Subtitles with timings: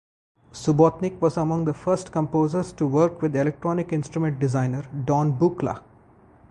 [0.51, 5.83] Subotnick was among the first composers to work with electronic instrument designer Don Buchla.